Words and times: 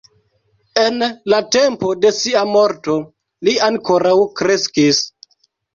En 0.83 0.97
la 1.33 1.41
tempo 1.57 1.91
de 2.07 2.13
sia 2.21 2.43
morto 2.55 2.99
li 3.49 3.55
ankoraŭ 3.71 4.19
kreskis. 4.43 5.07